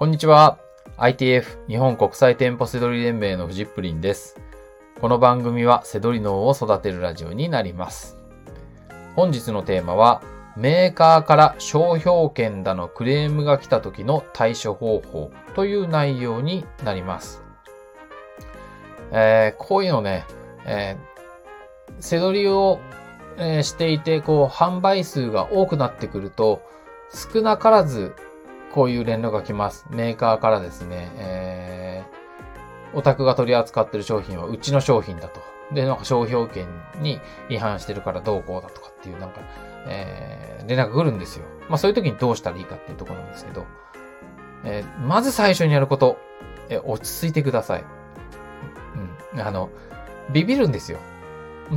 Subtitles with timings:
[0.00, 0.56] こんにちは。
[0.96, 4.40] ITF 日本国際店舗セドリ連盟のフジップリンです。
[4.98, 8.16] この番組はセドリ脳を育てるラジオになります。
[9.14, 10.22] 本日のテーマは、
[10.56, 17.42] メーカーから商標権だのクレームが来た時の対処方法という内容になります。
[19.12, 20.24] えーこういうのね、
[20.64, 22.80] えーセドリを、
[23.36, 26.62] えーしていて、こう、販売数が多くなってくると、
[27.12, 28.14] 少なからず、
[28.72, 29.86] こういう連絡が来ます。
[29.90, 35.40] メーカーからですね、えー、お宅が取り扱ってる商品はうちの商品だと。
[35.72, 36.66] で、なんか商標権
[37.00, 39.40] に違反してるからどうこうだとかっていう、なんか、
[39.86, 41.46] えー、連絡来るんですよ。
[41.68, 43.66] まあそういう時にどうしたらいいかっていうところなんですけど、
[44.64, 46.18] えーまず最初にやること、
[46.68, 47.84] えー落ち着いてください。
[49.34, 49.40] うん。
[49.40, 49.70] あの、
[50.32, 50.98] ビビるんですよ。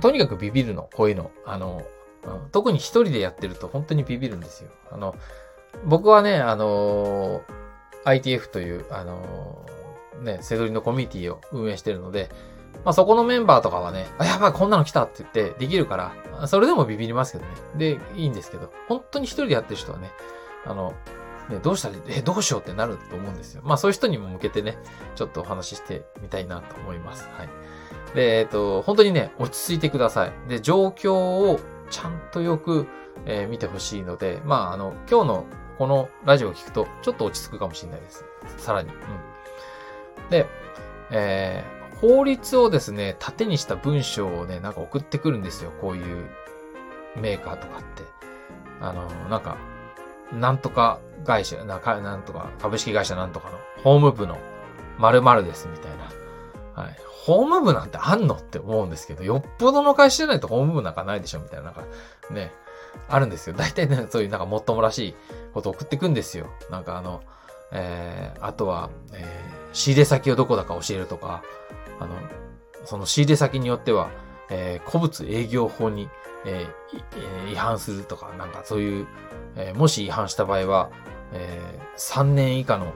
[0.00, 1.30] とにかくビビるの、こういうの。
[1.44, 1.82] あの、
[2.24, 4.70] うん特に一人でやってると本当にビビるんですよ。
[4.90, 5.14] あの、
[5.84, 7.62] 僕はね、あのー
[8.04, 12.30] ITF という、あのーね、セドリのコミュニティを運営してるので、
[12.84, 17.50] まあ、そこのメンバーとかはね、あ、やばい、こんなの来たって言ってできるから、それでもビビりますけどね。
[17.76, 20.10] で、いいんですけど、本当に一人でやってる人はね、
[20.64, 20.94] あの、
[21.48, 23.62] ね、どうしたら、え、どうしようってなると思うんですよ。
[23.64, 24.78] まあそういう人にも向けてね、
[25.16, 27.28] ちょっとお話ししてみたいなと思います。
[27.36, 27.48] はい。
[28.14, 30.32] で、えっと、本当にね、落ち着いてください。
[30.48, 32.86] で、状況をちゃんとよく、
[33.26, 35.46] えー見てほしいので、まあ、あの、今日の
[35.82, 38.24] このラジオを聞くと、ちょっと落ち着くかもしれないです。
[38.58, 38.90] さらに。
[38.90, 40.30] うん。
[40.30, 40.46] で、
[41.10, 45.70] えー法律をですね、盾にした文章をね、なんか送ってくるんですよ。
[45.80, 46.26] こういう
[47.16, 48.02] メーカーとかって。
[48.80, 49.56] あの、なんか、
[50.32, 54.36] なんとか会社、ななんとか、株式会社なんとかの、法務部の
[54.98, 55.92] 〇〇ですみたい
[56.76, 56.82] な。
[56.82, 56.96] はい。
[57.24, 61.82] 法務部なんてあんのって思うんですけど、よっぽどの会社じゃないと法務部なんかないでしょみたいな、なんか、
[62.30, 62.52] ね、
[63.08, 63.54] あるんですよ。
[63.56, 65.14] 大体ね、そういうなんかもっともらしい
[65.52, 66.48] ことを送ってくんですよ。
[66.70, 67.22] なんかあの、
[67.72, 71.42] えー、あとは、えー、仕入れ先をどこだか教えるとか、
[72.00, 72.14] あの、
[72.84, 74.10] その仕入れ先によっては、
[74.50, 76.08] えー、古物営業法に、
[76.44, 76.72] えー
[77.52, 79.06] 違反するとか、なんかそういう、
[79.56, 80.90] えーもし違反した場合は、
[81.32, 82.92] えー3年以下の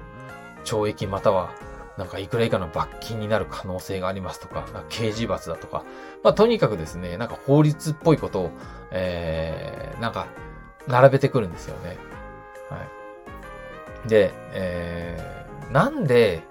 [0.65, 1.53] 懲役または、
[1.97, 5.85] なんかいくら以下の罰金になる可能性がありますとか、刑事罰だとか、
[6.23, 8.51] まあとにかくですね、なんか法律っぽいことを、
[8.91, 10.27] えー、なんか、
[10.87, 11.97] 並べてくるんですよね。
[12.71, 12.79] は
[14.05, 14.09] い。
[14.09, 16.43] で、えー、なんで、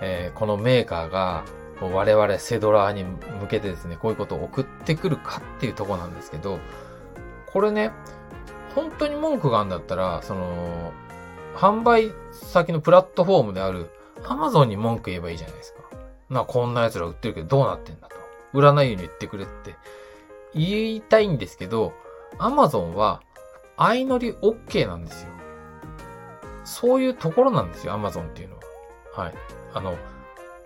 [0.00, 1.44] えーこのメーカーが、
[1.80, 6.58] 我々セドラーに向けてですね、こういうことを送ってくるかっていうとこなんですけど、
[7.46, 7.92] これね、
[8.74, 10.92] 本当に文句があるんだったら、その、
[11.54, 13.90] 販売先のプラットフォームである
[14.24, 15.80] Amazon に文句言えばいいじゃないですか。
[16.30, 18.16] な、こんな奴ら売ってるけどどうなってんだと。
[18.52, 19.74] 売らないように言ってくれって
[20.54, 21.92] 言いたいんですけど、
[22.38, 23.22] Amazon は
[23.76, 25.30] 相乗り OK なんですよ。
[26.64, 28.62] そういうところなんですよ、Amazon っていうのは。
[29.24, 29.34] はい。
[29.74, 29.96] あの、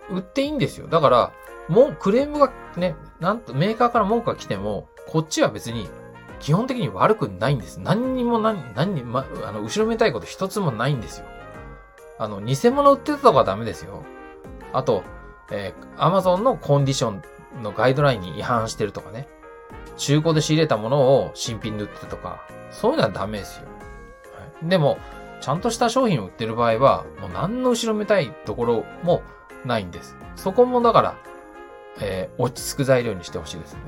[0.09, 0.87] 売っていいんですよ。
[0.87, 1.31] だから、
[1.67, 5.89] もうクレームがね、なんとメーカーから文句が来ても、こっちは別に
[6.39, 7.79] 基本的に悪くないんです。
[7.79, 11.25] 何にも何、何に、ま、あの、後ろめたいこと一つもないんですよ。
[12.19, 14.03] あの、偽物売ってたとかダメですよ。
[14.73, 15.03] あと、
[15.51, 17.23] えー、Amazon のコンディション
[17.63, 19.27] のガイドラインに違反してるとかね。
[19.97, 22.41] 中古で仕入れたものを新品で売ってるとか、
[22.71, 23.67] そういうのはダメですよ。
[24.35, 24.97] はい、でも、
[25.41, 29.23] ちゃんとした商品を売ってる場合は、もう何の後ろめたいところも
[29.65, 30.17] ないんです。
[30.35, 31.15] そこもだから、
[32.01, 33.79] えー落ち着く材料にしてほしいですね。
[33.81, 33.87] は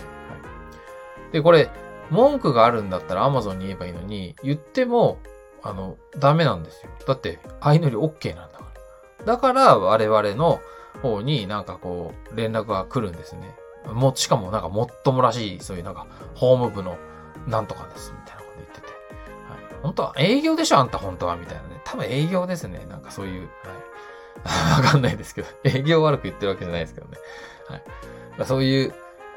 [1.29, 1.69] い、で、これ、
[2.09, 5.19] 文句があるんだったら Amazon に言えばいいのに、言っても、
[5.63, 6.91] あの、ダメなんですよ。
[7.07, 8.65] だって、相乗り OK なんだか
[9.19, 9.25] ら。
[9.25, 10.59] だから、我々の
[11.01, 13.55] 方になんかこう、連絡が来るんですね。
[13.85, 16.97] も、しかもなんかもっともらしい、そういうなんか、法務部の
[17.47, 18.87] なんとかです、みたいなこと言ってて。
[18.87, 18.95] はい。
[19.83, 21.81] 本当は営業でしょあんた本当はみたいなね。
[21.83, 22.85] 多分営業ですね。
[22.89, 24.81] なんかそういう、はい。
[24.83, 25.47] わかんないですけど。
[25.63, 27.17] 営業悪く言ってるわけじゃないですけどね。
[27.67, 27.83] はい。
[28.37, 28.93] まあそういう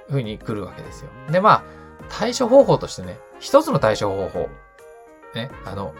[0.08, 1.10] 風に来るわけですよ。
[1.30, 1.64] で、まあ、
[2.08, 4.48] 対処方法としてね、一つの対処方法。
[5.34, 5.94] ね、あの、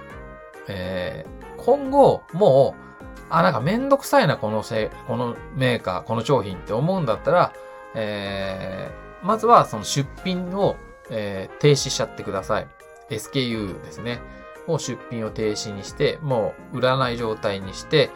[0.69, 2.84] えー、今後、もう、
[3.31, 7.53] あ、なんかめんどくさいな、このせ、このメーカー、この商品って思うんだったら、
[7.95, 10.77] えー、まずはその出品を、
[11.11, 12.69] えー停止しちゃってください。
[13.11, 14.21] SKU ですね。
[14.66, 18.10] を出品を停止にして、もう売らない状態にして、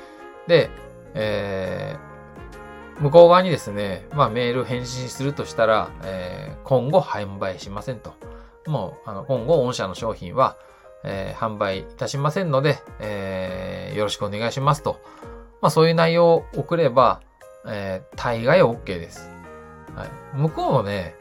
[0.46, 0.70] で、
[1.14, 8.12] えー、向こう側にですね、まあメール返信するとしたら、えー今後販売しませんと。
[8.66, 10.56] もう、あの、今後御社の商品は、
[11.04, 15.00] えー販売いたしませんので、えーよろしくお願いしますと。
[15.60, 17.20] まあそういう内容を送れば、
[17.66, 19.28] えー大概 OK です。
[19.94, 20.08] はい。
[20.36, 21.16] 向こうもね、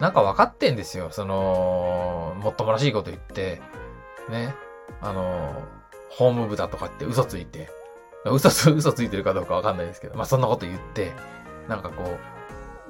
[0.00, 1.08] なんか分かってんですよ。
[1.10, 3.60] その、もっともらしいこと言って、
[4.28, 4.54] ね。
[5.00, 5.62] あの、
[6.10, 7.68] 法務部だとかって嘘ついて、
[8.24, 11.12] 嘘つ、嘘ついてるかどうかわかんないですけど、まあそんなこと言って、
[11.68, 12.16] なんかこ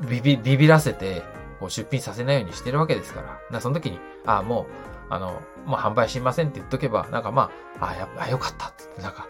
[0.03, 1.23] う、ビビ、ビビらせて、
[1.61, 3.41] こう出品させないようにしてるわけですから。
[3.51, 4.67] なその時に、ああ、もう、
[5.11, 7.51] あの、もう販売しませんって言っとけば、なんかま
[7.81, 9.27] あ、あ、や、よかったっって、なんか、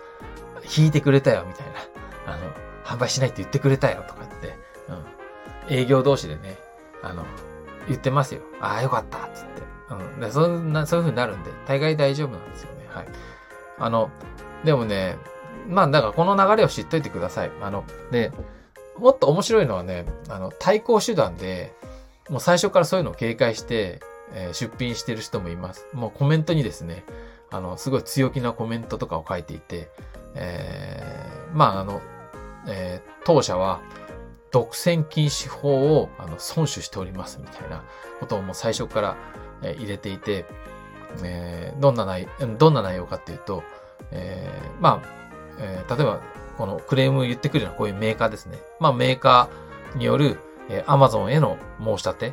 [0.76, 1.66] 引いてくれたよ、みたい
[2.26, 2.34] な。
[2.34, 2.52] あの、
[2.84, 4.58] 販売しないって言ってくれたよ、とか言って、
[5.68, 5.76] うん。
[5.76, 6.58] 営業同士でね、
[7.02, 7.24] あの、
[7.86, 8.42] 言ってますよ。
[8.60, 9.62] ああ、よかった、つって。
[9.90, 10.20] うん。
[10.20, 12.86] でそんな、そういう風になるんで、大概大丈夫なんですよね。
[12.88, 13.06] はい。
[13.78, 14.10] あの、
[14.64, 15.16] でもね、
[15.68, 17.50] まあ、だからこの流れを知っといてください。
[17.62, 18.32] あの、で、
[18.98, 21.74] もっと面白いのはね、あの、対抗手段で、
[22.28, 24.00] もう最初からそういうのを警戒して、
[24.32, 25.86] え、出品してる人もいます。
[25.92, 27.04] もうコメントにですね、
[27.50, 29.90] あの、すごい強気なコメントとかを書いていて、
[30.34, 32.00] えー、まあ、あの、
[32.66, 33.80] えー、当社は、
[34.50, 37.84] 独占禁止法をあの遵守しておりますみたいな
[38.18, 39.16] ことをもう最初から、
[39.62, 40.46] えー、入れていて、
[41.22, 42.28] えー、どんな内、
[42.58, 43.62] どんな内容かっていうと、
[44.10, 45.08] えー、まあ、
[45.58, 46.20] えー、例えば、
[46.56, 48.58] このクレームを言ってくるようなこういうメーカーですね。
[48.80, 50.38] まあ、メーカーによる、
[50.68, 52.32] えー、Amazon への申し立て、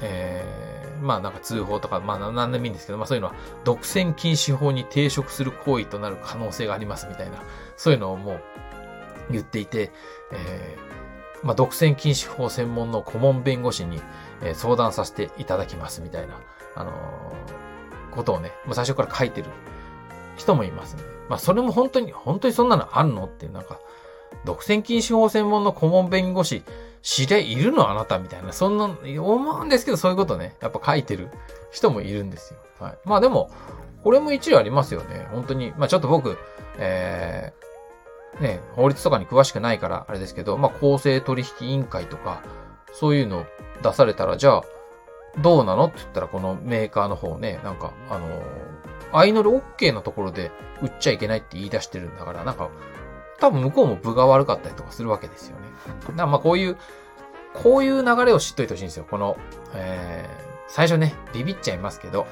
[0.00, 0.71] えー、
[1.02, 3.34] まあなんか通報とか、まあ何でもいいんですけど、まあそういうのは
[3.64, 7.42] 独占禁止法に抵触する行為となる可能性がありますみたいな、
[7.76, 8.40] そういうのをもう
[9.30, 9.90] 言っていて、
[10.32, 14.00] えー、まあ独占禁止法専門の顧問弁護士に、
[14.42, 16.34] え、相談させていただきますみたいな、
[16.76, 19.48] あのー、ことをね、もう最初から書いてる
[20.36, 21.02] 人もいますね。
[21.28, 23.80] まあそれも本当に、本当にそんなのあんのっていう、なんか、
[24.44, 26.64] 独占禁止法専門の顧問弁護士、
[27.02, 31.28] 知り合いいるのあなたみたいな、そんな、思うんですけど、そういうことね、やっぱ書いてる
[31.72, 32.60] 人もいるんですよ。
[32.78, 32.98] はい。
[33.04, 33.50] まあでも、
[34.04, 35.26] これも一理ありますよね。
[35.32, 35.72] 本当に。
[35.76, 36.38] まあちょっと僕、
[36.78, 42.40] えー、ね、法律とかに詳しくないから、あれですけど、まあ公正取引委員会とか、
[42.92, 43.46] そういうの
[43.82, 44.62] 出されたら、じゃあ、
[45.38, 45.86] どうなの？
[45.86, 48.42] って言ったら、このメーカーの方ね、なんか、あのー、
[49.12, 50.50] 相乗り OK のところで
[50.82, 52.70] 売っちゃいけないって言い出してるんだから、なんか、
[53.42, 55.66] 多分向こうも分が悪かったりとかするわけですよね。
[56.02, 56.76] だからまあこういう、
[57.54, 59.06] こういう流れを知っといてほしいんですよ。
[59.10, 59.36] この、
[59.74, 62.28] えー、最初ね、ビビっちゃいますけど、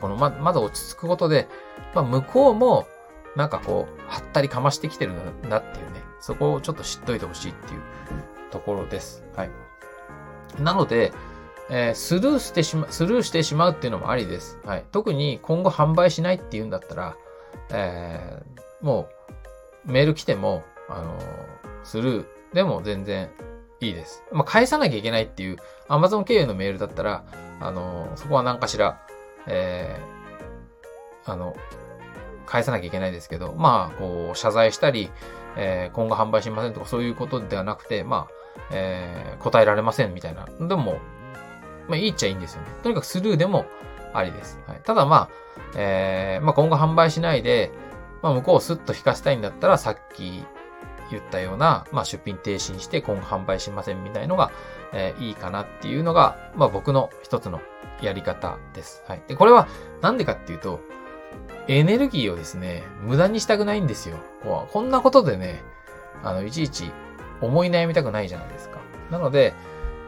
[0.00, 1.48] このま、まだ落ち着くことで、
[1.94, 2.88] まあ向こうも、
[3.36, 7.80] なんかこう、はったりかましてきてるんだっていうね、そこをちょっと知っといてほしいっていう
[8.50, 9.22] ところです。
[9.36, 9.50] はい。
[10.58, 11.12] なので、
[11.70, 14.58] えー、スルーしてしま、スルーしてしまうっていうのもありです。
[14.64, 14.84] はい。
[14.90, 17.16] 特に今後販売しないっていうんだったら、
[17.70, 19.17] えー、もう、
[19.88, 21.18] メール来ても、あの、
[21.82, 23.30] スルーでも全然
[23.80, 24.22] いいです。
[24.32, 25.56] まあ、返さなきゃいけないっていう、
[25.88, 27.24] Amazon 経由のメールだったら、
[27.60, 29.00] あのそこは何かしら、
[29.46, 29.98] え
[31.24, 31.56] あの、
[32.46, 35.10] 返さなきゃいけないですけど、まあ、こう、謝罪したり、
[35.56, 40.46] え今後販売しませんとかそういうことではなくて、まあ、え答えられませんみたいな。
[40.46, 40.98] でも、
[41.88, 42.68] まあいいっちゃいいんですよね。
[42.82, 43.64] とにかくスルーでも
[44.12, 44.60] ありです。
[44.66, 45.28] はい、ただまあ、
[45.76, 47.72] えー、まあ今後販売しないで、
[48.22, 50.44] まあ向こうをスッと引かせたいんだったらさっき
[51.10, 54.50] 言ったような、まあ出品停止にして今後販売しませんみたいのが、
[54.92, 57.60] えー、いいかなっていうのが、まあ僕の一つの
[58.02, 59.02] やり方です。
[59.06, 59.22] はい。
[59.26, 59.68] で、これは
[60.00, 60.80] なんでかっていうと、
[61.66, 64.18] エネルギーをですね、無駄にしたくないんですよ。
[64.42, 65.62] こうこんなことでね、
[66.22, 66.90] あの、いちいち
[67.40, 68.78] 思い悩みたくないじゃないですか。
[69.10, 69.54] なので、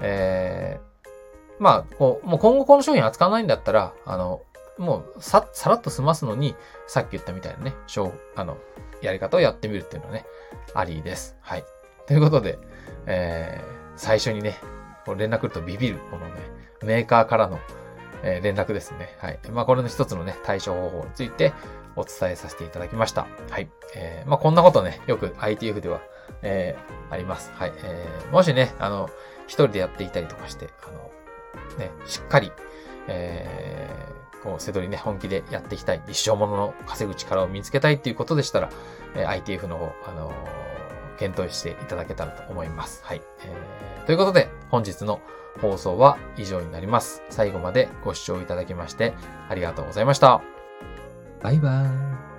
[0.01, 1.11] えー、
[1.59, 4.43] まあ、こう、もう今後この商品扱わないんだったら、あの、
[4.81, 6.57] もうさ、さらっと済ますのに、
[6.87, 8.57] さっき言ったみたいなね、商、あの、
[9.03, 10.25] やり方をやってみるっていうのはね、
[10.75, 11.37] ありです。
[11.41, 11.65] はい。
[12.07, 12.59] ということで、
[13.07, 14.59] えー、最初にね、
[15.05, 16.35] こ連絡来るとビビる、このね、
[16.83, 17.59] メーカーからの、
[18.23, 19.15] えー、連絡ですね。
[19.19, 19.39] はい。
[19.53, 21.53] まあ、これの一つのね、対処方法について
[21.97, 23.27] お伝えさせていただきました。
[23.51, 23.69] はい。
[23.95, 26.01] えー、まあ、こんなことね、よく ITF では、
[26.43, 27.53] えー、あります。
[27.55, 27.73] はい。
[27.77, 29.11] えー、もしね、あの、
[29.47, 31.11] 一人でやっていたりとかして、あの、
[31.79, 32.51] ね、しっかり、
[33.09, 38.71] えー、こう、せどりね、本気でやっていきたい、一生ものの稼ぐ力を見つけたいっていうことでしたら、
[39.15, 43.03] え、ITF の方、あのー、検討していただけたらと思います。
[43.05, 43.23] はい。
[43.45, 45.21] えー、ということで、本日の
[45.61, 47.23] 放送は以上になります。
[47.29, 49.13] 最後までご視聴いただきまして、
[49.49, 50.41] ありがとうございました。
[51.43, 52.30] バイバーイ。